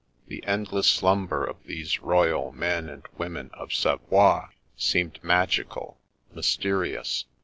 The 0.29 0.43
endless 0.47 0.87
slumber 0.87 1.45
of 1.45 1.63
these 1.67 1.99
royal 2.01 2.51
men 2.53 2.89
and 2.89 3.05
women 3.19 3.51
of 3.53 3.71
Savoie 3.71 4.49
seemed 4.75 5.23
magical, 5.23 5.99
mysterious. 6.33 7.25